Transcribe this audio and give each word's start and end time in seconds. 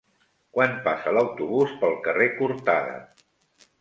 Quan 0.57 0.71
passa 0.87 1.13
l'autobús 1.17 1.75
pel 1.83 1.93
carrer 2.07 2.31
Cortada? 2.41 2.97